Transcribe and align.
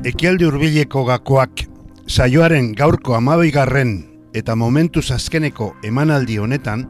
Ekialde 0.00 0.46
hurbileko 0.48 1.02
gakoak 1.04 1.66
saioaren 2.08 2.70
gaurko 2.72 3.12
amabigarren 3.18 3.90
eta 4.32 4.54
momentuz 4.56 5.10
azkeneko 5.12 5.74
emanaldi 5.84 6.38
honetan 6.40 6.86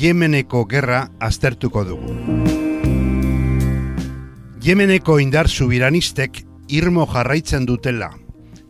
Yemeneko 0.00 0.64
gerra 0.66 1.04
aztertuko 1.22 1.84
dugu. 1.86 2.16
Yemeneko 4.66 5.20
indar 5.22 5.46
subiranistek 5.46 6.42
irmo 6.66 7.06
jarraitzen 7.14 7.62
dutela 7.66 8.10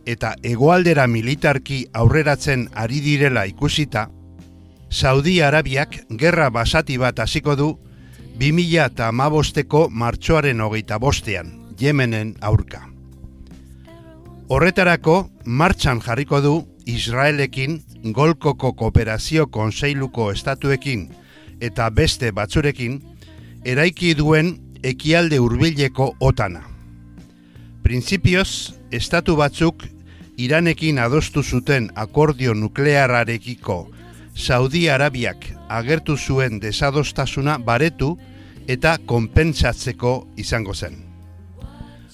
eta 0.04 0.34
hegoaldera 0.44 1.08
militarki 1.08 1.86
aurreratzen 1.94 2.68
ari 2.76 3.00
direla 3.00 3.46
ikusita, 3.48 4.10
Saudi 4.90 5.40
Arabiak 5.40 6.02
gerra 6.20 6.50
basati 6.50 7.00
bat 7.00 7.24
hasiko 7.24 7.56
du 7.56 7.72
2000 8.36 8.84
eta 8.84 9.12
martxoaren 9.12 10.60
hogeita 10.60 10.98
bostean, 10.98 11.72
Yemenen 11.80 12.36
aurka. 12.42 12.91
Horretarako, 14.52 15.30
martxan 15.46 16.02
jarriko 16.04 16.42
du 16.44 16.50
Israelekin, 16.84 17.78
Golkoko 18.12 18.74
Kooperazio 18.76 19.46
Konseiluko 19.48 20.26
Estatuekin 20.28 21.06
eta 21.64 21.86
beste 21.88 22.34
batzurekin, 22.36 22.98
eraiki 23.64 24.10
duen 24.18 24.50
ekialde 24.84 25.38
hurbileko 25.40 26.10
otana. 26.20 26.60
Printzipioz, 27.82 28.74
estatu 28.92 29.38
batzuk 29.40 29.86
Iranekin 30.36 31.00
adostu 31.00 31.40
zuten 31.42 31.88
akordio 31.94 32.52
nukleararekiko 32.52 33.78
Saudi 34.34 34.82
Arabiak 34.90 35.48
agertu 35.70 36.18
zuen 36.18 36.60
desadostasuna 36.60 37.56
baretu 37.56 38.18
eta 38.68 38.98
konpentsatzeko 39.06 40.12
izango 40.36 40.76
zen. 40.76 41.11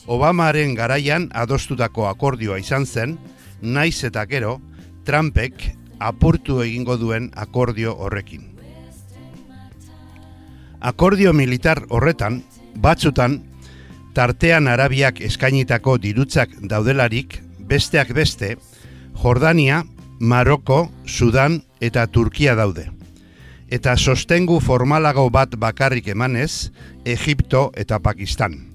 Obamaren 0.09 0.73
garaian 0.75 1.29
adostutako 1.37 2.07
akordioa 2.09 2.57
izan 2.59 2.87
zen, 2.87 3.19
naiz 3.61 4.05
eta 4.09 4.25
gero, 4.27 4.57
Trumpek 5.05 5.67
apurtu 6.01 6.63
egingo 6.65 6.97
duen 6.97 7.29
akordio 7.37 7.93
horrekin. 7.97 8.47
Akordio 10.81 11.33
militar 11.33 11.83
horretan, 11.91 12.43
batzutan, 12.77 13.43
tartean 14.15 14.69
Arabiak 14.69 15.21
eskainitako 15.21 15.99
dirutzak 15.99 16.55
daudelarik, 16.71 17.41
besteak 17.69 18.15
beste, 18.15 18.57
Jordania, 19.23 19.83
Maroko, 20.21 20.89
Sudan 21.05 21.61
eta 21.81 22.07
Turkia 22.07 22.55
daude. 22.55 22.89
Eta 23.69 23.97
sostengu 23.97 24.61
formalago 24.65 25.29
bat 25.31 25.59
bakarrik 25.61 26.09
emanez, 26.09 26.71
Egipto 27.05 27.69
eta 27.77 27.99
Pakistan. 28.01 28.68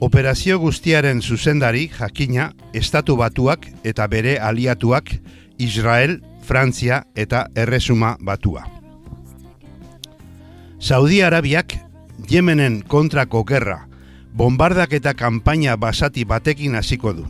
Operazio 0.00 0.60
guztiaren 0.62 1.18
zuzendari 1.22 1.88
jakina 1.90 2.52
estatu 2.72 3.16
batuak 3.18 3.64
eta 3.82 4.06
bere 4.06 4.36
aliatuak 4.38 5.10
Israel, 5.58 6.20
Frantzia 6.46 7.02
eta 7.16 7.48
Erresuma 7.58 8.16
batua. 8.20 8.62
Saudi 10.78 11.20
Arabiak 11.22 11.74
Yemenen 12.30 12.84
kontrako 12.86 13.42
gerra, 13.44 13.88
bombardak 14.32 14.94
eta 14.94 15.14
kanpaina 15.18 15.74
basati 15.76 16.24
batekin 16.24 16.78
hasiko 16.78 17.12
du 17.12 17.26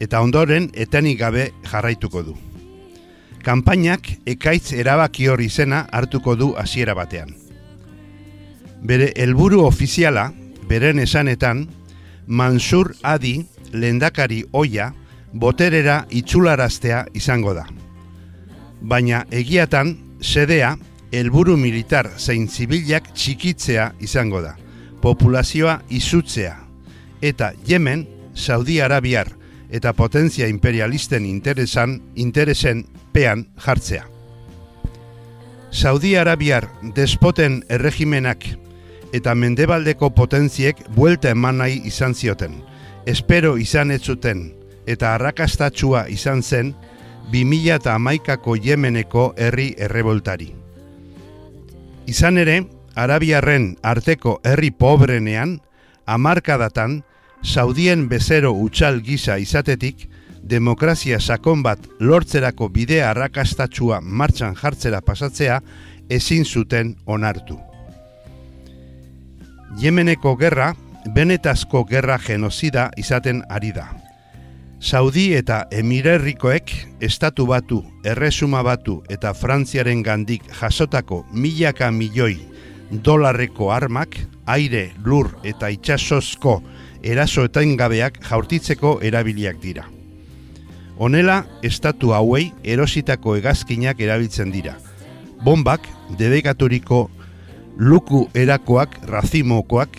eta 0.00 0.22
ondoren 0.24 0.70
etenik 0.74 1.18
gabe 1.20 1.50
jarraituko 1.70 2.22
du. 2.24 2.34
Kanpainak 3.44 4.08
ekaitz 4.26 4.72
erabaki 4.72 5.28
hori 5.28 5.46
izena 5.46 5.84
hartuko 5.92 6.34
du 6.36 6.54
hasiera 6.58 6.94
batean. 6.96 7.36
Bere 8.82 9.12
helburu 9.16 9.62
ofiziala, 9.64 10.32
beren 10.68 10.98
esanetan, 10.98 11.68
Mansur 12.30 12.94
Adi, 13.02 13.40
lendakari 13.72 14.44
oia, 14.52 14.92
boterera 15.32 16.04
itxularaztea 16.14 17.04
izango 17.18 17.56
da. 17.58 17.64
Baina 18.80 19.24
egiatan, 19.34 19.96
sedea, 20.22 20.76
helburu 21.10 21.56
militar 21.58 22.06
zein 22.18 22.46
zibilak 22.46 23.10
txikitzea 23.18 23.88
izango 23.98 24.44
da. 24.44 24.54
Populazioa 25.02 25.80
izutzea. 25.90 26.54
Eta 27.20 27.50
Yemen, 27.66 28.06
Saudi 28.34 28.78
Arabiar, 28.80 29.32
eta 29.68 29.92
potentzia 29.92 30.46
imperialisten 30.46 31.26
interesan, 31.26 31.98
interesen 32.14 32.86
pean 33.12 33.48
jartzea. 33.58 34.06
Saudi 35.70 36.14
Arabiar 36.14 36.68
despoten 36.94 37.64
erregimenak 37.68 38.46
eta 39.12 39.34
mendebaldeko 39.34 40.10
potentziek 40.14 40.80
buelta 40.94 41.30
eman 41.30 41.58
nahi 41.58 41.80
izan 41.84 42.14
zioten. 42.14 42.60
Espero 43.06 43.56
izan 43.58 43.90
ez 43.90 44.02
zuten 44.02 44.50
eta 44.86 45.14
arrakastatxua 45.14 46.06
izan 46.08 46.42
zen 46.42 46.74
2000 47.32 47.76
eta 47.76 47.94
amaikako 47.94 48.56
jemeneko 48.56 49.32
herri 49.36 49.74
erreboltari. 49.78 50.50
Izan 52.06 52.38
ere, 52.38 52.64
Arabiarren 52.98 53.76
arteko 53.86 54.40
herri 54.44 54.70
pobrenean, 54.70 55.60
amarkadatan, 56.06 57.02
Saudien 57.42 58.08
bezero 58.08 58.50
utxal 58.52 58.98
gisa 59.00 59.38
izatetik, 59.38 60.08
demokrazia 60.42 61.20
sakon 61.20 61.62
bat 61.62 61.86
lortzerako 62.00 62.68
bidea 62.68 63.10
arrakastatxua 63.14 64.00
martxan 64.02 64.58
jartzera 64.58 65.00
pasatzea 65.00 65.60
ezin 66.10 66.44
zuten 66.44 66.96
onartu. 67.06 67.69
Yemeneko 69.78 70.34
gerra, 70.36 70.74
benetazko 71.14 71.84
gerra 71.86 72.18
genozida 72.18 72.90
izaten 72.98 73.44
ari 73.48 73.70
da. 73.72 73.86
Saudi 74.80 75.34
eta 75.36 75.66
Emirerrikoek 75.70 76.72
estatu 77.04 77.46
batu, 77.46 77.82
erresuma 78.04 78.62
batu 78.66 79.02
eta 79.12 79.34
Frantziaren 79.36 80.02
gandik 80.02 80.46
jasotako 80.56 81.26
milaka 81.32 81.90
milioi 81.90 82.38
dolarreko 82.90 83.70
armak, 83.70 84.16
aire, 84.46 84.90
lur 85.04 85.30
eta 85.44 85.70
itxasozko 85.70 86.60
eraso 87.02 87.44
eta 87.46 87.62
ingabeak 87.62 88.18
jaurtitzeko 88.26 88.98
erabiliak 89.06 89.60
dira. 89.62 89.86
Honela, 91.00 91.44
estatu 91.62 92.12
hauei 92.12 92.50
erositako 92.64 93.36
egazkinak 93.38 94.00
erabiltzen 94.00 94.50
dira. 94.52 94.74
Bombak, 95.44 95.86
debekaturiko 96.18 97.08
luku 97.78 98.28
erakoak, 98.34 98.98
razimokoak, 99.08 99.98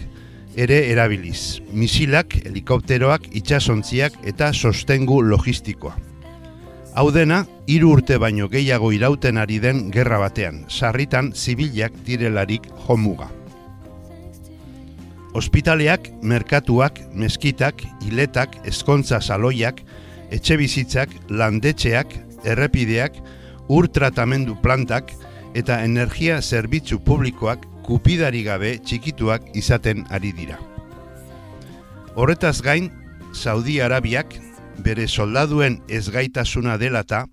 ere 0.55 0.91
erabiliz. 0.91 1.61
Misilak, 1.73 2.35
helikopteroak, 2.45 3.29
itxasontziak 3.35 4.17
eta 4.27 4.51
sostengu 4.53 5.21
logistikoa. 5.23 5.95
Hau 6.91 7.07
dena, 7.15 7.45
hiru 7.71 7.93
urte 7.95 8.17
baino 8.19 8.49
gehiago 8.51 8.91
irauten 8.91 9.37
ari 9.39 9.61
den 9.63 9.85
gerra 9.95 10.17
batean, 10.19 10.65
sarritan 10.67 11.31
zibilak 11.31 11.95
direlarik 12.05 12.67
jomuga. 12.87 13.29
Ospitaleak, 15.33 16.09
merkatuak, 16.21 16.99
meskitak, 17.15 17.85
hiletak, 18.03 18.57
eskontza 18.67 19.21
saloiak, 19.21 19.79
etxe 20.35 20.57
bizitzak, 20.59 21.13
landetxeak, 21.29 22.11
errepideak, 22.43 23.15
ur 23.71 23.87
tratamendu 23.87 24.57
plantak 24.59 25.13
eta 25.53 25.81
energia 25.83 26.41
zerbitzu 26.41 26.99
publikoak 27.03 27.65
kupidari 27.83 28.43
gabe 28.43 28.77
txikituak 28.79 29.49
izaten 29.57 30.05
ari 30.09 30.31
dira. 30.37 30.59
Horretaz 32.15 32.61
gain, 32.61 32.89
Saudi 33.33 33.79
Arabiak 33.81 34.35
bere 34.83 35.07
soldaduen 35.07 35.79
ezgaitasuna 35.89 36.77
delata, 36.77 37.25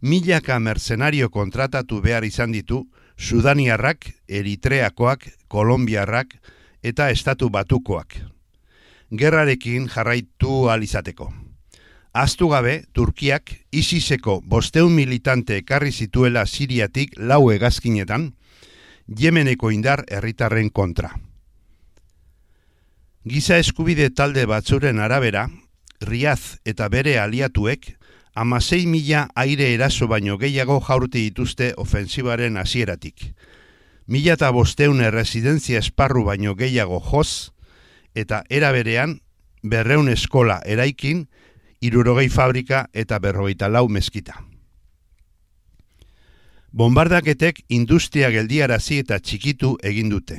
milaka 0.00 0.58
mercenario 0.58 1.30
kontratatu 1.30 2.00
behar 2.00 2.24
izan 2.24 2.52
ditu 2.52 2.86
Sudaniarrak, 3.20 4.06
Eritreakoak, 4.28 5.26
Kolombiarrak, 5.48 6.38
eta 6.82 7.10
estatu 7.12 7.50
batukoak. 7.52 8.16
Gerrarekin 9.12 9.88
jarraitu 9.92 10.70
alizateko. 10.70 11.28
Aztu 12.12 12.48
gabe, 12.50 12.84
Turkiak 12.92 13.52
isiseko 13.70 14.40
bosteun 14.42 14.92
militante 14.92 15.56
ekarri 15.62 15.92
zituela 15.92 16.46
Siriatik 16.46 17.14
lau 17.16 17.50
egazkinetan, 17.52 18.32
Yemeneko 19.06 19.70
indar 19.70 20.04
herritarren 20.08 20.70
kontra. 20.70 21.10
Giza 23.24 23.58
eskubide 23.58 24.10
talde 24.10 24.46
batzuren 24.46 24.98
arabera, 24.98 25.48
Riaz 26.00 26.58
eta 26.64 26.88
bere 26.88 27.18
aliatuek, 27.20 27.96
amasei 28.34 28.86
mila 28.86 29.28
aire 29.34 29.74
eraso 29.74 30.08
baino 30.08 30.38
gehiago 30.38 30.80
jaurti 30.80 31.26
dituzte 31.28 31.74
ofensibaren 31.76 32.56
hasieratik 32.56 33.34
mila 34.10 34.34
eta 34.34 34.48
bosteun 34.50 34.98
erresidentzia 35.06 35.78
esparru 35.78 36.24
baino 36.26 36.56
gehiago 36.58 36.98
joz, 37.12 37.52
eta 38.18 38.42
era 38.50 38.72
berean, 38.74 39.20
berreun 39.62 40.10
eskola 40.10 40.56
eraikin, 40.66 41.28
irurogei 41.80 42.28
fabrika 42.28 42.86
eta 42.92 43.18
berrogeita 43.18 43.68
lau 43.68 43.88
meskita. 43.88 44.44
Bombardaketek 46.72 47.64
industria 47.68 48.30
geldiarazi 48.30 49.00
eta 49.02 49.18
txikitu 49.18 49.74
egin 49.82 50.10
dute. 50.12 50.38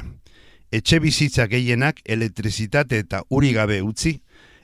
Etxe 0.72 1.02
bizitza 1.04 1.48
gehienak 1.52 2.00
elektrizitate 2.06 3.02
eta 3.04 3.24
uri 3.30 3.52
gabe 3.52 3.82
utzi, 3.84 4.22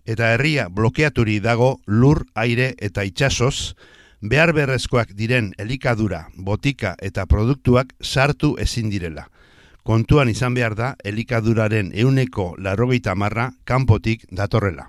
eta 0.07 0.31
herria 0.33 0.69
blokeaturi 0.69 1.41
dago 1.44 1.81
lur, 1.85 2.24
aire 2.35 2.74
eta 2.80 3.03
itxasoz, 3.03 3.75
behar 4.21 4.53
berrezkoak 4.56 5.12
diren 5.12 5.51
elikadura, 5.59 6.30
botika 6.38 6.95
eta 7.01 7.25
produktuak 7.25 7.91
sartu 8.01 8.56
ezin 8.57 8.89
direla. 8.89 9.27
Kontuan 9.83 10.30
izan 10.30 10.56
behar 10.56 10.75
da, 10.75 10.95
elikaduraren 11.03 11.91
euneko 11.95 12.53
larrogeita 12.57 13.15
marra 13.15 13.51
kanpotik 13.65 14.23
datorrela. 14.31 14.88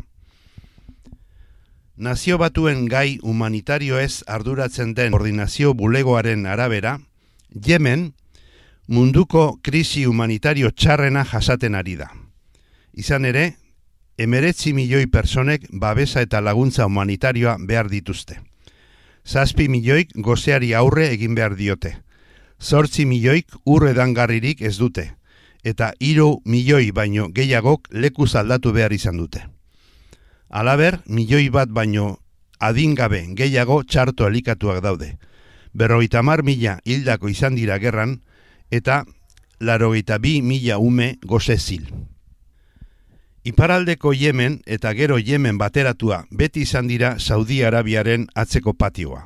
Nazio 1.99 2.37
batuen 2.39 2.85
gai 2.87 3.19
humanitario 3.27 3.97
ez 3.99 4.23
arduratzen 4.31 4.93
den 4.95 5.11
koordinazio 5.11 5.73
bulegoaren 5.75 6.45
arabera, 6.47 7.01
Yemen 7.51 8.13
munduko 8.87 9.59
krisi 9.67 10.05
humanitario 10.07 10.71
txarrena 10.71 11.25
jasaten 11.27 11.75
ari 11.75 11.97
da. 11.99 12.07
Izan 12.95 13.27
ere, 13.27 13.57
emeretzi 14.17 14.73
milioi 14.79 15.09
personek 15.11 15.67
babesa 15.73 16.23
eta 16.23 16.41
laguntza 16.41 16.87
humanitarioa 16.87 17.57
behar 17.67 17.91
dituzte. 17.91 18.39
Zazpi 19.27 19.67
milioik 19.69 20.15
gozeari 20.15 20.75
aurre 20.79 21.11
egin 21.11 21.35
behar 21.35 21.59
diote. 21.59 21.97
Zortzi 22.63 23.11
milioik 23.11 23.59
urre 23.67 23.93
dangarririk 23.99 24.63
ez 24.63 24.77
dute. 24.79 25.11
Eta 25.65 25.93
hiru 25.99 26.37
milioi 26.45 26.93
baino 26.93 27.27
gehiagok 27.35 27.91
leku 27.91 28.31
aldatu 28.35 28.73
behar 28.73 28.93
izan 28.93 29.17
dute. 29.19 29.49
Alaber, 30.49 31.01
milioi 31.07 31.49
bat 31.53 31.69
baino 31.69 32.19
adingabe 32.59 33.23
gehiago 33.37 33.83
txarto 33.85 34.27
elikatuak 34.27 34.83
daude. 34.83 35.17
Berroita 35.73 36.23
mar 36.23 36.43
mila 36.43 36.79
hildako 36.85 37.29
izan 37.29 37.55
dira 37.55 37.79
gerran, 37.79 38.23
eta 38.71 39.05
larogeita 39.61 40.19
bi 40.19 40.41
mila 40.43 40.79
ume 40.79 41.19
goze 41.23 41.59
zil. 41.59 41.87
Iparaldeko 43.45 44.13
Yemen 44.13 44.61
eta 44.67 44.93
gero 44.93 45.19
Yemen 45.19 45.59
bateratua 45.59 46.25
beti 46.31 46.67
izan 46.67 46.89
dira 46.89 47.19
Saudi 47.19 47.63
Arabiaren 47.65 48.27
atzeko 48.35 48.75
patioa. 48.75 49.25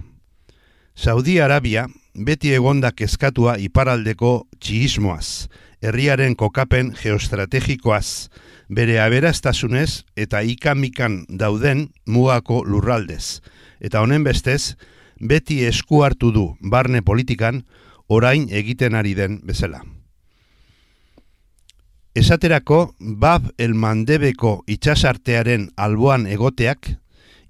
Saudi 0.95 1.39
Arabia 1.41 1.87
beti 2.15 2.53
egonda 2.53 2.93
kezkatua 2.93 3.57
iparaldeko 3.59 4.47
txiismoaz, 4.61 5.49
herriaren 5.81 6.37
kokapen 6.37 6.93
geostrategikoaz, 6.93 8.29
bere 8.73 8.99
aberaztasunez 9.05 10.05
eta 10.17 10.41
ikamikan 10.43 11.23
dauden 11.29 11.91
mugako 12.07 12.63
lurraldez. 12.65 13.43
Eta 13.81 14.01
honen 14.01 14.25
bestez, 14.25 14.77
beti 15.21 15.63
esku 15.69 16.03
hartu 16.07 16.33
du 16.33 16.47
barne 16.61 17.03
politikan 17.03 17.65
orain 18.09 18.49
egiten 18.51 18.95
ari 18.95 19.15
den 19.15 19.41
bezala. 19.45 19.83
Esaterako, 22.15 22.95
Bab 22.99 23.53
el 23.57 23.75
Mandebeko 23.75 24.65
itxasartearen 24.69 25.71
alboan 25.77 26.27
egoteak, 26.29 26.91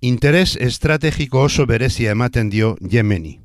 interes 0.00 0.54
estrategiko 0.54 1.42
oso 1.48 1.66
berezia 1.66 2.12
ematen 2.14 2.50
dio 2.50 2.76
Yemeni. 2.80 3.40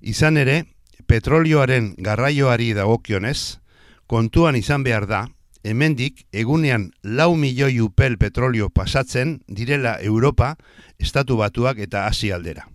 Izan 0.00 0.36
ere, 0.36 0.64
petrolioaren 1.08 1.94
garraioari 2.04 2.74
dagokionez, 2.76 3.60
kontuan 4.06 4.56
izan 4.56 4.84
behar 4.84 5.08
da, 5.08 5.24
hemendik 5.64 6.26
egunean 6.32 6.90
lau 7.02 7.34
milioi 7.36 7.80
upel 7.80 8.18
petrolio 8.18 8.68
pasatzen 8.70 9.40
direla 9.48 9.96
Europa, 10.00 10.56
Estatu 10.98 11.36
Batuak 11.40 11.80
eta 11.80 12.06
Asia 12.06 12.36
aldera. 12.36 12.68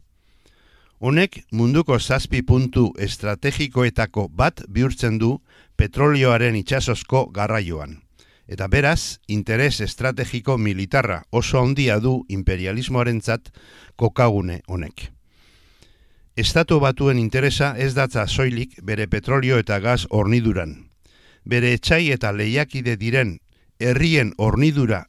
Honek 1.00 1.45
munduko 1.56 2.00
zazpi 2.00 2.41
puntu 2.41 2.89
estrategikoetako 3.00 4.27
bat 4.36 4.65
bihurtzen 4.68 5.18
du 5.21 5.38
petrolioaren 5.77 6.57
itxasozko 6.59 7.30
garraioan. 7.31 8.01
Eta 8.50 8.68
beraz, 8.68 9.21
interes 9.27 9.80
estrategiko 9.80 10.57
militarra 10.57 11.21
oso 11.31 11.62
handia 11.62 12.00
du 12.03 12.25
imperialismoaren 12.27 13.21
zat 13.21 13.53
kokagune 13.95 14.59
honek. 14.68 15.12
Estatu 16.35 16.80
batuen 16.80 17.19
interesa 17.19 17.75
ez 17.77 17.94
datza 17.95 18.27
soilik 18.27 18.75
bere 18.83 19.07
petrolio 19.07 19.57
eta 19.59 19.80
gaz 19.80 20.06
horniduran. 20.09 20.88
Bere 21.45 21.74
etxai 21.74 22.12
eta 22.12 22.31
lehiakide 22.31 22.95
diren 22.97 23.39
herrien 23.80 24.33
hornidura 24.38 25.06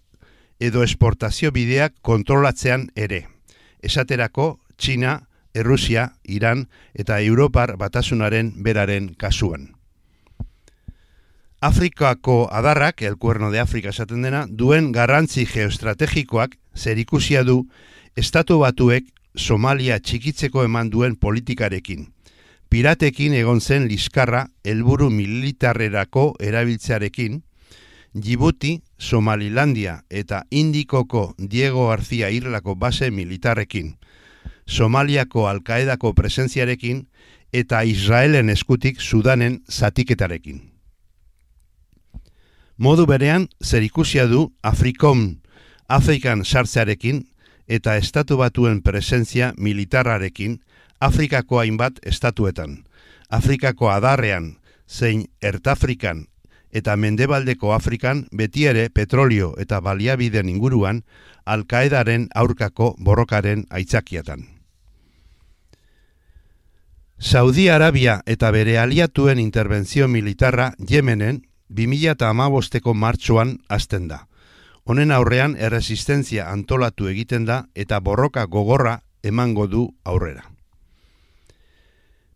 edo 0.61 0.85
esportazio 0.85 1.51
bideak 1.53 1.95
kontrolatzean 2.03 2.91
ere. 2.95 3.27
Esaterako, 3.81 4.61
Txina, 4.77 5.27
Errusia, 5.55 6.13
Iran 6.25 6.69
eta 6.95 7.21
Europar 7.21 7.77
batasunaren 7.81 8.53
beraren 8.63 9.15
kasuan. 9.15 9.73
Afrikako 11.61 12.49
adarrak, 12.53 13.03
el 13.03 13.19
cuerno 13.19 13.51
de 13.51 13.61
Afrika 13.61 13.91
esaten 13.91 14.23
dena, 14.23 14.47
duen 14.49 14.93
garrantzi 14.93 15.45
geostrategikoak 15.45 16.57
zerikusia 16.75 17.43
du 17.45 17.67
estatu 18.17 18.61
batuek 18.63 19.11
Somalia 19.37 19.99
txikitzeko 20.01 20.65
eman 20.65 20.89
duen 20.91 21.17
politikarekin. 21.17 22.09
Piratekin 22.71 23.33
egon 23.35 23.59
zen 23.61 23.89
liskarra 23.91 24.45
helburu 24.63 25.09
militarrerako 25.11 26.37
erabiltzearekin, 26.39 27.41
Djibouti, 28.15 28.77
Somalilandia 28.99 30.05
eta 30.11 30.45
Indikoko 30.51 31.35
Diego 31.37 31.89
García 31.89 32.31
Irlako 32.31 32.77
base 32.77 33.11
militarrekin, 33.11 33.97
Somaliako 34.67 35.49
Alkaedako 35.49 36.15
presentziarekin 36.15 37.09
eta 37.53 37.83
Israelen 37.83 38.51
eskutik 38.51 39.01
Sudanen 39.01 39.65
zatiketarekin. 39.69 40.63
Modu 42.79 43.07
berean, 43.07 43.49
zer 43.63 43.83
ikusia 43.83 44.29
du 44.31 44.53
Afrikon 44.63 45.41
Afrikan 45.89 46.45
sartzearekin 46.45 47.25
eta 47.67 47.97
estatu 47.99 48.37
batuen 48.39 48.79
presentzia 48.83 49.55
militarrarekin 49.59 50.61
Afrikako 51.01 51.59
hainbat 51.59 51.99
estatuetan. 52.07 52.85
Afrikako 53.31 53.89
adarrean, 53.91 54.57
zein 54.89 55.25
Ertafrikan 55.43 56.27
eta 56.73 56.97
Mendebaldeko 56.97 57.73
Afrikan 57.73 58.27
beti 58.37 58.67
ere 58.67 58.91
petrolio 58.91 59.55
eta 59.59 59.81
baliabiden 59.81 60.49
inguruan 60.49 61.03
Alkaedaren 61.47 62.29
aurkako 62.35 62.95
borrokaren 62.99 63.65
aitzakiatan. 63.71 64.45
Saudi 67.19 67.69
Arabia 67.69 68.21
eta 68.27 68.51
bere 68.51 68.79
aliatuen 68.79 69.39
interbentzio 69.39 70.09
militarra 70.09 70.73
Yemenen 70.91 71.43
2000 71.69 72.13
eta 72.13 72.31
amabosteko 72.31 72.95
martxoan 72.95 73.59
azten 73.69 74.09
da. 74.09 74.27
Honen 74.85 75.13
aurrean 75.13 75.57
erresistentzia 75.59 76.49
antolatu 76.51 77.09
egiten 77.09 77.45
da 77.45 77.65
eta 77.75 78.01
borroka 78.01 78.47
gogorra 78.47 79.01
emango 79.23 79.67
du 79.67 79.91
aurrera. 80.05 80.60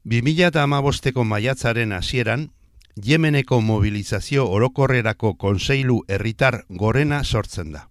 2000 0.05 0.49
eta 0.51 0.63
amabosteko 0.63 1.25
maiatzaren 1.25 1.93
hasieran, 1.93 2.51
Yemeneko 2.95 3.61
mobilizazio 3.61 4.45
orokorrerako 4.53 5.33
konseilu 5.35 6.03
herritar 6.09 6.67
gorena 6.69 7.25
sortzen 7.25 7.73
da. 7.73 7.89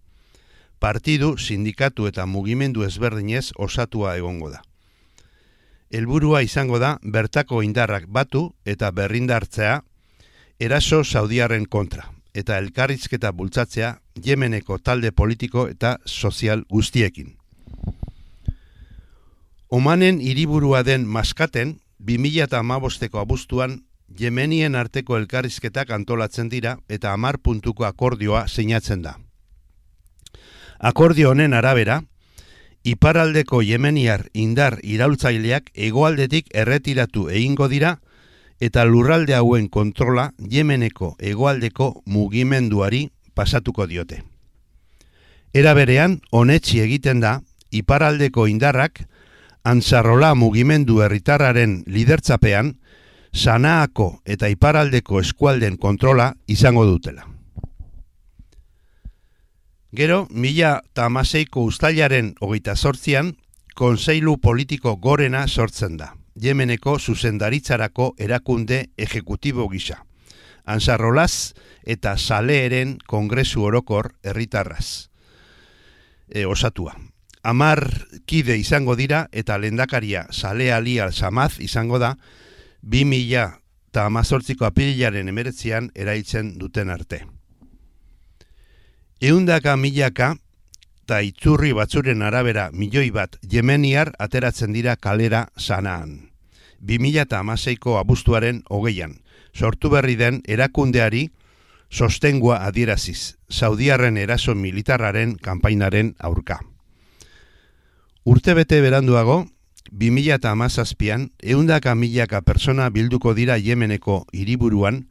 Partidu, 0.79 1.37
sindikatu 1.37 2.05
eta 2.07 2.25
mugimendu 2.25 2.85
ezberdinez 2.85 3.51
osatua 3.57 4.15
egongo 4.15 4.51
da. 4.53 4.61
Helburua 5.89 6.43
izango 6.45 6.79
da 6.79 6.99
bertako 7.03 7.63
indarrak 7.63 8.05
batu 8.07 8.53
eta 8.63 8.91
berrindartzea 8.91 9.81
eraso 10.59 11.03
saudiarren 11.03 11.65
kontra 11.65 12.11
eta 12.33 12.57
elkarrizketa 12.57 13.31
bultzatzea 13.31 13.97
Yemeneko 14.23 14.77
talde 14.77 15.11
politiko 15.11 15.67
eta 15.67 15.97
sozial 16.05 16.63
guztiekin. 16.69 17.37
Omanen 19.69 20.21
hiriburua 20.21 20.83
den 20.83 21.07
maskaten 21.07 21.79
2008ko 22.05 23.19
abuztuan 23.19 23.83
Yemenien 24.19 24.75
arteko 24.75 25.17
elkarrizketak 25.17 25.89
antolatzen 25.91 26.49
dira 26.49 26.77
eta 26.89 27.13
amar 27.13 27.39
puntuko 27.39 27.85
akordioa 27.85 28.47
sinatzen 28.47 29.01
da. 29.01 29.17
Akordio 30.79 31.31
honen 31.31 31.53
arabera, 31.53 32.03
iparaldeko 32.83 33.61
Yemeniar 33.63 34.27
indar 34.33 34.77
iraultzaileak 34.83 35.71
egoaldetik 35.73 36.51
erretiratu 36.53 37.29
egingo 37.29 37.69
dira 37.71 37.97
eta 38.59 38.83
lurralde 38.85 39.35
hauen 39.35 39.69
kontrola 39.69 40.33
Yemeneko 40.37 41.15
hegoaldeko 41.19 42.03
mugimenduari 42.05 43.09
pasatuko 43.33 43.87
diote. 43.87 44.23
Era 45.53 45.73
berean, 45.73 46.19
honetxi 46.31 46.79
egiten 46.81 47.19
da, 47.21 47.39
iparaldeko 47.71 48.47
indarrak, 48.49 49.05
antzarrola 49.63 50.33
mugimendu 50.35 51.01
herritarraren 51.01 51.83
lidertzapean, 51.87 52.77
sanaako 53.33 54.21
eta 54.25 54.49
iparaldeko 54.51 55.19
eskualden 55.19 55.77
kontrola 55.77 56.33
izango 56.47 56.85
dutela. 56.85 57.25
Gero, 59.93 60.27
mila 60.31 60.79
eta 60.81 61.05
amaseiko 61.05 61.63
ustailaren 61.69 62.33
hogeita 62.41 62.75
sortzian, 62.75 63.35
konseilu 63.75 64.37
politiko 64.37 64.95
gorena 64.97 65.47
sortzen 65.47 65.97
da. 65.97 66.13
Yemeneko 66.41 66.97
zuzendaritzarako 66.99 68.15
erakunde 68.17 68.87
ejekutibo 68.97 69.67
gisa. 69.69 69.99
Ansarrolaz 70.65 71.53
eta 71.85 72.17
Saleeren 72.17 72.97
kongresu 73.05 73.63
orokor 73.63 74.13
herritarraz. 74.23 75.13
e, 76.33 76.45
osatua. 76.45 76.97
Amar 77.43 78.07
kide 78.25 78.57
izango 78.57 78.95
dira 78.95 79.27
eta 79.31 79.57
lendakaria 79.57 80.27
sale 80.31 80.71
ali 80.73 80.99
samaz 81.11 81.59
izango 81.59 81.99
da 81.99 82.15
2000 82.83 83.63
eta 83.93 84.05
amazortziko 84.05 84.65
apirilaren 84.65 85.27
emeretzian 85.29 85.91
eraitzen 85.93 86.57
duten 86.57 86.89
arte. 86.89 87.25
Eundaka 89.21 89.77
milaka 89.77 90.33
eta 91.03 91.19
itzurri 91.21 91.73
batzuren 91.77 92.23
arabera 92.23 92.69
milioi 92.73 93.11
bat 93.11 93.37
jemeniar 93.43 94.13
ateratzen 94.19 94.73
dira 94.73 94.95
kalera 94.95 95.47
sanaan. 95.57 96.31
2006ko 96.81 97.99
abuztuaren 97.99 98.63
hogeian, 98.69 99.19
sortu 99.53 99.89
berri 99.93 100.15
den 100.15 100.41
erakundeari 100.47 101.29
sostengua 101.89 102.63
adieraziz, 102.65 103.37
Saudiarren 103.47 104.17
eraso 104.17 104.55
militarraren 104.55 105.37
kanpainaren 105.37 106.15
aurka. 106.19 106.59
Urtebete 108.25 108.79
beranduago, 108.79 109.49
2000 109.91 110.35
eta 110.37 110.51
amazazpian, 110.51 111.31
eundaka 111.41 111.91
milaka 111.93 112.39
persona 112.41 112.85
bilduko 112.89 113.33
dira 113.35 113.57
Yemeneko 113.59 114.23
hiriburuan, 114.31 115.09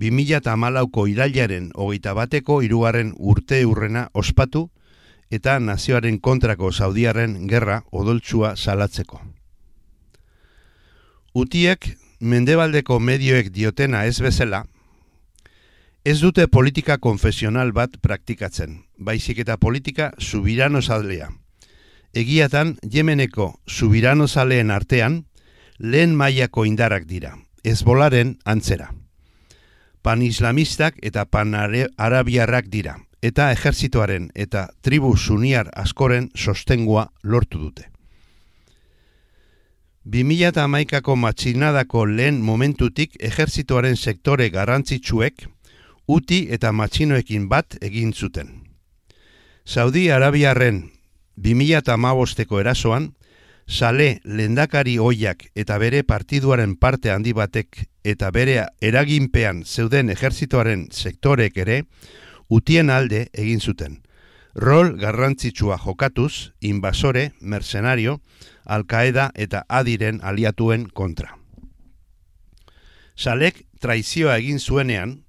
2000 0.00 0.38
eta 0.38 0.54
amalauko 0.56 1.04
irailaren 1.06 1.72
hogeita 1.74 2.14
bateko 2.16 2.62
irugarren 2.64 3.12
urte 3.18 3.60
urrena 3.68 4.06
ospatu 4.14 4.70
eta 5.28 5.58
nazioaren 5.60 6.18
kontrako 6.18 6.72
Saudiarren 6.72 7.36
gerra 7.52 7.82
odoltsua 7.92 8.56
salatzeko. 8.56 9.20
Utiek, 11.34 11.98
mendebaldeko 12.18 12.98
medioek 12.98 13.52
diotena 13.52 14.06
ez 14.08 14.22
bezala, 14.24 14.64
ez 16.04 16.20
dute 16.24 16.48
politika 16.48 16.96
konfesional 16.96 17.76
bat 17.76 18.00
praktikatzen, 18.00 18.84
baizik 18.96 19.44
eta 19.44 19.60
politika 19.60 20.14
subirano 20.18 20.80
zalea. 20.80 21.28
Egiatan, 22.14 22.76
Yemeneko 22.86 23.60
subirano 23.66 24.28
zaleen 24.28 24.70
artean, 24.70 25.24
lehen 25.78 26.14
mailako 26.14 26.64
indarak 26.64 27.08
dira, 27.10 27.32
ez 27.64 27.82
bolaren 27.82 28.36
antzera. 28.44 28.92
Pan-islamistak 30.02 31.00
eta 31.02 31.24
pan-arabiarrak 31.26 32.70
dira, 32.70 32.94
eta 33.18 33.50
ejertzitoaren 33.56 34.30
eta 34.34 34.68
tribu 34.80 35.16
suniar 35.16 35.72
askoren 35.74 36.30
sostengua 36.36 37.08
lortu 37.22 37.58
dute. 37.58 37.88
2008ako 40.04 41.16
matxinadako 41.16 42.06
lehen 42.06 42.42
momentutik 42.44 43.16
ejertzitoaren 43.18 43.96
sektore 43.96 44.50
garrantzitsuek 44.54 45.48
uti 46.06 46.44
eta 46.52 46.72
matxinoekin 46.72 47.48
bat 47.48 47.78
egin 47.80 48.12
zuten. 48.12 48.60
Saudi 49.64 50.10
Arabiarren 50.12 50.84
2008ko 51.36 52.60
erasoan, 52.60 53.14
sale 53.66 54.20
lendakari 54.24 54.98
oiak 54.98 55.46
eta 55.54 55.78
bere 55.78 56.02
partiduaren 56.04 56.76
parte 56.76 57.10
handi 57.10 57.32
batek 57.32 57.86
eta 58.04 58.30
bere 58.30 58.66
eraginpean 58.80 59.64
zeuden 59.64 60.10
ejertzitoaren 60.10 60.88
sektorek 60.92 61.56
ere, 61.56 61.84
utien 62.48 62.90
alde 62.90 63.28
egin 63.32 63.60
zuten. 63.60 64.02
Rol 64.54 64.94
garrantzitsua 65.00 65.78
jokatuz, 65.82 66.52
invasore, 66.60 67.32
mercenario, 67.40 68.20
alkaeda 68.64 69.30
eta 69.34 69.64
adiren 69.68 70.20
aliatuen 70.22 70.86
kontra. 70.86 71.34
Salek 73.16 73.64
traizioa 73.80 74.36
egin 74.38 74.60
zuenean, 74.60 75.24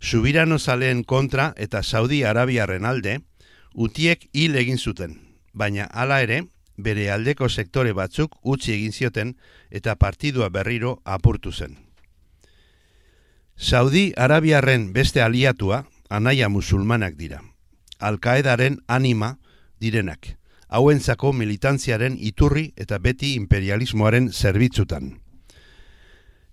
subirano 0.00 0.58
zaleen 0.58 1.04
kontra 1.04 1.52
eta 1.56 1.82
Saudi 1.82 2.24
Arabiaren 2.24 2.84
alde, 2.84 3.20
utiek 3.74 4.28
hil 4.32 4.56
egin 4.56 4.78
zuten, 4.78 5.25
baina 5.56 5.88
hala 5.88 6.20
ere, 6.20 6.42
bere 6.76 7.08
aldeko 7.10 7.48
sektore 7.48 7.96
batzuk 7.96 8.36
utzi 8.44 8.76
egin 8.76 8.92
zioten 8.92 9.34
eta 9.70 9.96
partidua 9.96 10.50
berriro 10.52 11.00
apurtu 11.04 11.52
zen. 11.52 11.76
Saudi 13.56 14.12
Arabiaren 14.16 14.92
beste 14.92 15.22
aliatua, 15.24 15.86
anaia 16.10 16.48
musulmanak 16.52 17.16
dira. 17.16 17.40
Alkaedaren 17.98 18.82
anima 18.86 19.38
direnak 19.80 20.36
hauentzako 20.68 21.32
militantziaren 21.32 22.16
iturri 22.18 22.70
eta 22.76 22.98
beti 22.98 23.34
imperialismoaren 23.34 24.30
zerbitzutan. 24.32 25.20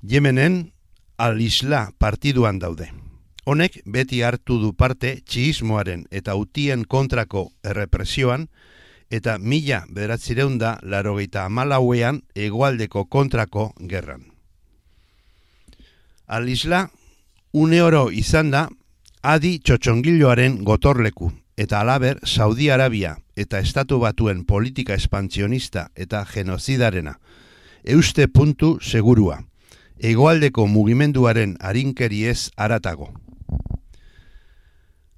Yemenen 0.02 0.74
al-Isla 1.18 1.90
partiduan 1.98 2.60
daude. 2.60 2.92
Honek 3.46 3.82
beti 3.86 4.22
hartu 4.24 4.60
du 4.60 4.74
parte 4.74 5.18
txiismoaren 5.28 6.06
eta 6.12 6.36
utien 6.40 6.86
kontrako 6.86 7.50
errepresioan 7.64 8.48
eta 9.14 9.38
mila 9.38 9.84
beratzireunda 9.94 10.80
larogeita 10.82 11.46
amalauean 11.46 12.24
egualdeko 12.34 13.06
kontrako 13.06 13.74
gerran. 13.90 14.24
Al-Isla 16.26 16.88
une 17.54 17.82
oro 17.86 18.08
izan 18.10 18.50
da 18.50 18.64
adi 19.22 19.60
txotxongiloaren 19.60 20.64
gotorleku 20.66 21.30
eta 21.58 21.82
alaber 21.86 22.18
Saudi 22.26 22.72
Arabia 22.74 23.20
eta 23.38 23.60
estatu 23.62 24.00
batuen 24.02 24.46
politika 24.50 24.98
espantzionista 24.98 25.92
eta 25.96 26.24
genozidarena. 26.26 27.20
Euste 27.84 28.28
puntu 28.28 28.80
segurua. 28.82 29.44
Egoaldeko 30.00 30.66
mugimenduaren 30.68 31.54
harinkeri 31.60 32.24
ez 32.32 32.50
aratago. 32.58 33.12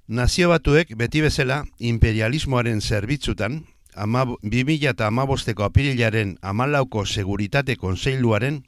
Nazio 0.06 0.50
batuek 0.52 0.92
beti 0.98 1.22
bezala 1.24 1.64
imperialismoaren 1.80 2.80
zerbitzutan, 2.80 3.64
2000 3.96 4.90
eta 4.90 5.06
amabosteko 5.06 5.64
apirilaren 5.64 6.36
amalauko 6.42 7.06
seguritate 7.06 7.76
konseiluaren, 7.76 8.64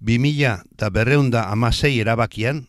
2000 0.00 0.62
eta 0.76 1.50
amasei 1.50 2.00
erabakian, 2.00 2.68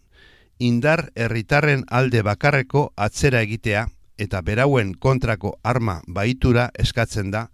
indar 0.60 1.12
herritarren 1.16 1.86
alde 1.88 2.22
bakarreko 2.22 2.94
atzera 2.96 3.42
egitea 3.42 3.88
eta 4.18 4.42
berauen 4.42 4.94
kontrako 4.94 5.60
arma 5.64 6.02
baitura 6.08 6.72
eskatzen 6.74 7.32
da 7.32 7.50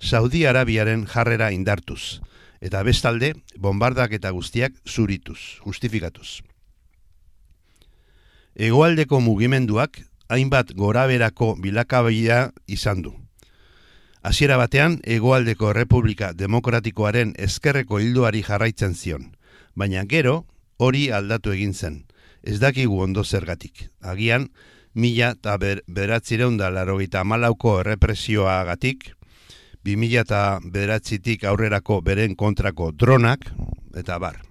Saudi 0.00 0.44
Arabiaren 0.46 1.06
jarrera 1.06 1.50
indartuz, 1.52 2.20
eta 2.60 2.82
bestalde 2.82 3.34
bombardak 3.56 4.12
eta 4.12 4.30
guztiak 4.30 4.74
zurituz, 4.86 5.60
justifikatuz. 5.64 6.42
Egoaldeko 8.58 9.20
mugimenduak 9.20 10.00
hainbat 10.28 10.74
goraberako 10.74 11.54
bilakabaia 11.62 12.50
izan 12.66 13.02
du. 13.02 13.14
Hasiera 14.22 14.56
batean, 14.58 14.98
Egoaldeko 15.04 15.72
Republika 15.72 16.32
Demokratikoaren 16.34 17.36
ezkerreko 17.38 18.00
hilduari 18.02 18.42
jarraitzen 18.42 18.94
zion, 18.94 19.28
baina 19.78 20.02
gero 20.10 20.44
hori 20.76 21.10
aldatu 21.14 21.52
egin 21.54 21.74
zen, 21.74 22.00
ez 22.42 22.58
dakigu 22.58 22.98
ondo 23.00 23.22
zergatik. 23.24 23.86
Agian, 24.02 24.48
mila 24.94 25.30
eta 25.36 25.54
ber, 25.56 25.84
beratzireun 25.86 26.56
da 26.58 26.70
larogeita 26.70 27.22
malauko 27.24 27.78
errepresioa 27.80 28.64
gatik, 28.66 29.12
bi 29.86 29.94
mila 29.96 30.24
eta 30.26 30.42
beratzitik 30.64 31.44
aurrerako 31.44 32.00
beren 32.02 32.34
kontrako 32.34 32.90
dronak, 32.90 33.46
eta 33.94 34.18
bar. 34.18 34.42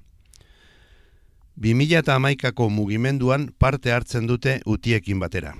Bi 1.55 1.73
mila 1.73 1.99
eta 1.99 2.15
amaikako 2.15 2.69
mugimenduan 2.69 3.49
parte 3.59 3.91
hartzen 3.91 4.27
dute 4.31 4.61
utiekin 4.65 5.19
batera, 5.19 5.57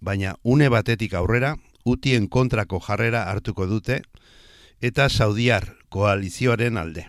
baina 0.00 0.36
une 0.44 0.68
batetik 0.68 1.14
aurrera, 1.14 1.54
utien 1.86 2.26
kontrako 2.28 2.80
jarrera 2.82 3.24
hartuko 3.30 3.66
dute, 3.70 4.02
eta 4.82 5.08
saudiar 5.08 5.70
koalizioaren 5.88 6.76
alde. 6.76 7.06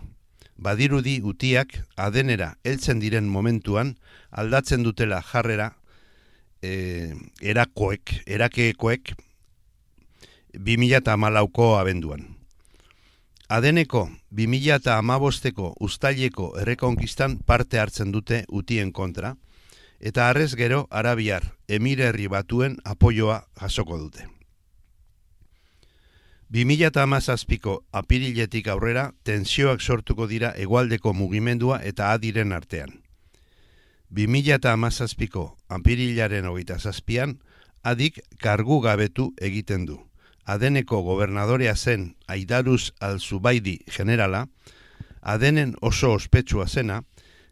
Badirudi 0.58 1.20
utiak 1.22 1.76
adenera 1.96 2.54
heltzen 2.64 2.98
diren 3.02 3.28
momentuan 3.30 3.94
aldatzen 4.30 4.82
dutela 4.82 5.20
jarrera 5.22 5.72
e, 6.62 7.14
erakoek, 7.42 8.22
erakeekoek 8.26 9.12
2008ko 10.54 11.68
abenduan. 11.78 12.24
Adeneko 13.48 14.08
2008ko 14.34 15.74
ustaileko 15.80 16.50
errekonkistan 16.60 17.38
parte 17.46 17.78
hartzen 17.80 18.10
dute 18.12 18.42
utien 18.48 18.92
kontra, 18.92 19.36
eta 20.00 20.28
arrez 20.28 20.54
gero 20.54 20.86
arabiar 20.90 21.54
emirerri 21.68 22.28
batuen 22.28 22.76
apoioa 22.84 23.44
jasoko 23.60 23.98
dute. 23.98 24.37
2008ko 26.48 27.82
apiriletik 27.92 28.68
aurrera 28.72 29.12
tensioak 29.22 29.82
sortuko 29.84 30.26
dira 30.26 30.54
egualdeko 30.56 31.12
mugimendua 31.12 31.82
eta 31.84 32.12
adiren 32.12 32.52
artean. 32.56 33.02
2000 34.08 34.54
eta 34.56 34.72
amazazpiko 34.72 35.58
anpirilaren 35.68 36.46
hogeita 36.48 36.78
zazpian, 36.78 37.38
adik 37.84 38.22
kargu 38.40 38.80
gabetu 38.80 39.34
egiten 39.36 39.84
du. 39.84 39.98
Adeneko 40.48 41.02
gobernadorea 41.04 41.76
zen 41.76 42.14
Aidaruz 42.26 42.92
Alzubaidi 43.00 43.80
generala, 43.84 44.46
adenen 45.20 45.74
oso 45.82 46.14
ospetsua 46.16 46.66
zena, 46.66 47.02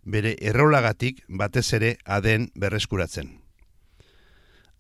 bere 0.05 0.37
errolagatik 0.41 1.21
batez 1.29 1.75
ere 1.77 1.99
aden 2.07 2.49
berreskuratzen. 2.55 3.43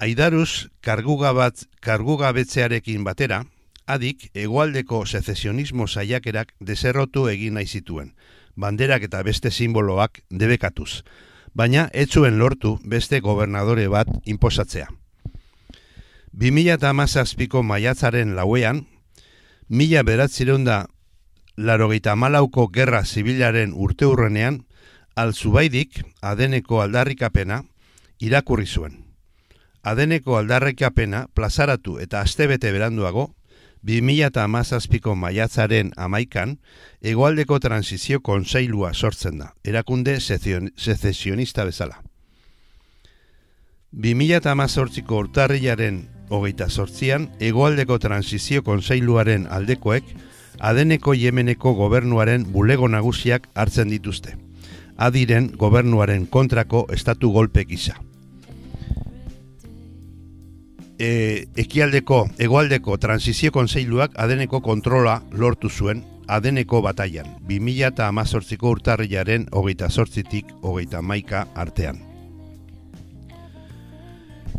Aidaruz 0.00 0.68
kargugabat, 0.80 1.66
kargugabetzearekin 1.80 3.04
batera, 3.04 3.44
adik 3.86 4.30
egualdeko 4.34 5.04
secesionismo 5.06 5.86
saiakerak 5.86 6.52
deserrotu 6.60 7.28
egin 7.30 7.54
nahi 7.54 7.66
zituen, 7.66 8.14
banderak 8.56 9.06
eta 9.06 9.22
beste 9.22 9.50
simboloak 9.50 10.22
debekatuz, 10.30 11.02
baina 11.54 11.88
etzuen 11.92 12.38
lortu 12.38 12.78
beste 12.84 13.20
gobernadore 13.20 13.86
bat 13.88 14.10
inposatzea. 14.24 14.88
2008ko 16.36 17.62
maiatzaren 17.62 18.34
lauean, 18.36 18.84
mila 19.68 20.02
beratzireunda 20.02 20.86
larogeita 21.56 22.16
malauko 22.16 22.68
gerra 22.68 23.04
zibilaren 23.04 23.72
urte 23.72 24.04
hurrenean, 24.04 24.66
alzubaidik 25.16 26.02
adeneko 26.20 26.82
aldarrikapena 26.82 27.62
irakurri 28.20 28.66
zuen. 28.66 29.00
Adeneko 29.82 30.36
aldarrikapena 30.36 31.26
plazaratu 31.32 31.98
eta 32.02 32.20
astebete 32.20 32.72
beranduago, 32.72 33.30
2008ko 33.86 35.14
maiatzaren 35.14 35.92
amaikan, 35.96 36.56
egoaldeko 37.02 37.60
transizio 37.62 38.20
konseilua 38.20 38.92
sortzen 38.94 39.38
da, 39.38 39.52
erakunde 39.64 40.18
secesionista 40.20 41.64
bezala. 41.64 42.00
2008ko 43.94 45.20
urtarriaren 45.22 46.00
hogeita 46.28 46.68
sortzian, 46.68 47.28
egoaldeko 47.38 48.00
transizio 48.02 48.64
konseiluaren 48.66 49.46
aldekoek, 49.46 50.04
adeneko 50.58 51.14
jemeneko 51.14 51.74
gobernuaren 51.78 52.48
bulego 52.52 52.88
nagusiak 52.88 53.48
hartzen 53.54 53.88
dituzte. 53.94 54.34
Adiren 54.96 55.52
gobernuaren 55.56 56.26
kontrako 56.26 56.86
estatu 56.92 57.30
golpe 57.30 57.64
gisa. 57.64 58.00
E, 60.98 61.46
ekialdeko, 61.60 62.22
egoaldeko 62.40 62.96
transizio 62.96 63.52
konseiluak 63.52 64.14
adeneko 64.16 64.62
kontrola 64.64 65.18
lortu 65.30 65.68
zuen 65.68 66.02
adeneko 66.26 66.80
bataian, 66.82 67.28
2000 67.48 67.90
eta 67.92 68.08
amazortziko 68.08 68.70
urtarriaren 68.72 69.46
hogeita 69.52 69.90
sortzitik 69.90 70.50
hogeita 70.62 71.02
maika 71.02 71.46
artean. 71.54 72.00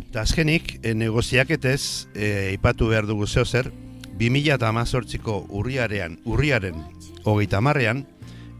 Eta 0.08 0.22
azkenik, 0.22 0.78
e, 0.82 0.94
negoziaketez, 0.94 2.08
e, 2.14 2.52
ipatu 2.54 2.88
behar 2.88 3.06
dugu 3.06 3.26
zeo 3.26 3.44
zer, 3.44 3.72
2000 4.18 4.54
eta 4.54 4.70
amazortziko 4.70 5.42
urriarean, 5.50 6.18
urriaren 6.24 6.78
hogeita 7.24 7.60
marrean, 7.60 8.06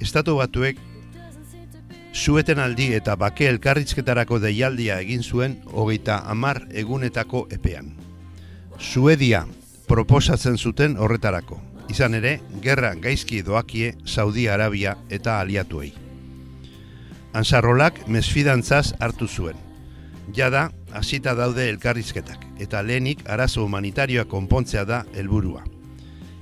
estatu 0.03 0.37
batuek 0.37 0.79
zueten 2.15 2.59
aldi 2.59 2.93
eta 2.95 3.17
bake 3.17 3.49
elkarrizketarako 3.49 4.39
deialdia 4.43 4.99
egin 5.01 5.23
zuen 5.23 5.59
hogeita 5.73 6.23
amar 6.27 6.65
egunetako 6.73 7.47
epean. 7.51 7.95
Suedia 8.79 9.47
proposatzen 9.89 10.59
zuten 10.59 10.97
horretarako, 10.99 11.61
izan 11.89 12.15
ere, 12.15 12.39
gerra 12.63 12.95
gaizki 12.95 13.43
doakie 13.43 13.95
Saudi 14.05 14.49
Arabia 14.49 14.97
eta 15.11 15.41
aliatuei. 15.41 15.93
Ansarrolak 17.33 18.07
mesfidantzaz 18.09 18.95
hartu 19.01 19.29
zuen. 19.29 19.57
Jada, 20.35 20.69
hasita 20.93 21.35
daude 21.35 21.69
elkarrizketak 21.71 22.45
eta 22.61 22.83
lehenik 22.83 23.25
arazo 23.29 23.65
humanitarioa 23.65 24.25
konpontzea 24.29 24.85
da 24.85 25.05
helburua. 25.15 25.65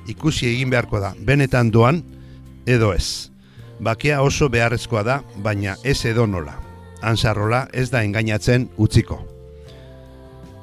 Ikusi 0.07 0.49
egin 0.51 0.71
beharko 0.71 1.01
da, 1.03 1.15
benetan 1.19 1.71
doan 1.71 2.03
edo 2.67 2.93
ez. 2.95 3.31
Bakea 3.81 4.23
oso 4.23 4.49
beharrezkoa 4.49 5.03
da, 5.03 5.23
baina 5.45 5.77
ez 5.85 6.05
edo 6.05 6.27
nola. 6.27 6.57
Ansarrola 7.03 7.67
ez 7.73 7.91
da 7.91 8.03
engainatzen 8.03 8.71
utziko. 8.77 9.21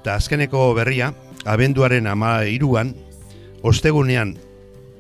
Ta 0.04 0.16
azkeneko 0.16 0.74
berria, 0.76 1.14
abenduaren 1.46 2.08
ama 2.08 2.40
iruan, 2.50 2.96
ostegunean 3.64 4.38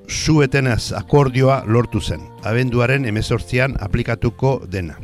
zuetenaz 0.09 0.93
akordioa 0.93 1.63
lortu 1.65 2.01
zen, 2.01 2.21
abenduaren 2.43 3.05
emezortzian 3.05 3.75
aplikatuko 3.79 4.61
dena 4.67 4.99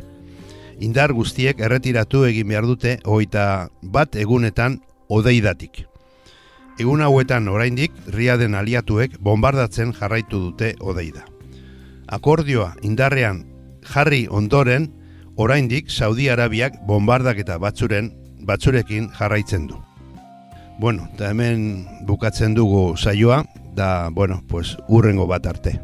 indar 0.80 1.12
guztiek 1.12 1.60
erretiratu 1.60 2.24
egin 2.28 2.48
behar 2.48 2.66
dute 2.66 2.96
hogeita 3.04 3.44
bat 3.82 4.16
egunetan 4.16 4.80
odeidatik. 5.12 5.84
Egun 6.80 7.04
hauetan 7.04 7.48
oraindik 7.52 7.92
riaden 8.14 8.56
aliatuek 8.56 9.18
bombardatzen 9.20 9.92
jarraitu 9.98 10.40
dute 10.46 10.74
odeida. 10.80 11.26
Akordioa 12.10 12.74
indarrean 12.82 13.44
jarri 13.86 14.24
ondoren, 14.28 14.88
oraindik 15.38 15.90
Saudi 15.94 16.26
Arabiak 16.28 16.80
bombardaketa 16.88 17.58
batzuren 17.62 18.10
batzurekin 18.46 19.08
jarraitzen 19.14 19.68
du. 19.70 19.78
Bueno, 20.80 21.06
eta 21.14 21.30
hemen 21.30 21.86
bukatzen 22.08 22.54
dugu 22.56 22.96
saioa, 22.96 23.44
da, 23.76 24.08
bueno, 24.10 24.42
pues 24.48 24.76
urrengo 24.88 25.26
bat 25.26 25.46
arte. 25.46 25.78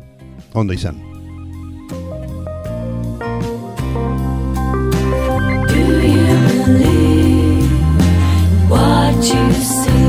Ondo 0.52 0.72
izan. 0.72 0.98
Do 5.68 5.78
you 6.02 6.38
believe 6.66 7.70
what 8.68 9.22
you 9.22 9.52
see? 9.52 10.05